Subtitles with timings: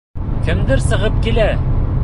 [0.47, 1.49] Кемдер сығып килә!